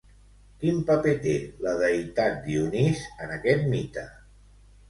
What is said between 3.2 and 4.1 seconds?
en aquest mite?